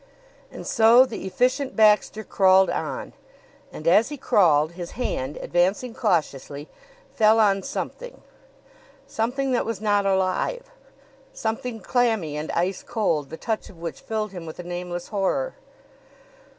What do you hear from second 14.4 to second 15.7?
with a nameless horror.